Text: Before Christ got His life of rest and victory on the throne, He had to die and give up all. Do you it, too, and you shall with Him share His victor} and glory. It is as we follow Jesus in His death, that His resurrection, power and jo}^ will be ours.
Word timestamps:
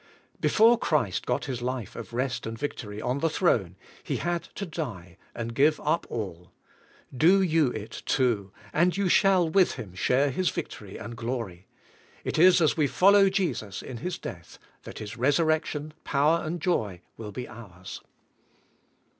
Before 0.39 0.79
Christ 0.79 1.27
got 1.27 1.45
His 1.45 1.61
life 1.61 1.95
of 1.95 2.11
rest 2.11 2.47
and 2.47 2.57
victory 2.57 2.99
on 2.99 3.19
the 3.19 3.29
throne, 3.29 3.75
He 4.03 4.15
had 4.17 4.41
to 4.55 4.65
die 4.65 5.19
and 5.35 5.53
give 5.53 5.79
up 5.79 6.07
all. 6.09 6.51
Do 7.15 7.39
you 7.43 7.67
it, 7.67 8.01
too, 8.07 8.51
and 8.73 8.97
you 8.97 9.09
shall 9.09 9.47
with 9.47 9.73
Him 9.73 9.93
share 9.93 10.31
His 10.31 10.49
victor} 10.49 10.87
and 10.87 11.15
glory. 11.15 11.67
It 12.23 12.39
is 12.39 12.61
as 12.61 12.75
we 12.75 12.87
follow 12.87 13.29
Jesus 13.29 13.83
in 13.83 13.97
His 13.97 14.17
death, 14.17 14.57
that 14.85 14.97
His 14.97 15.17
resurrection, 15.17 15.93
power 16.03 16.41
and 16.43 16.59
jo}^ 16.59 17.01
will 17.15 17.31
be 17.31 17.47
ours. 17.47 18.01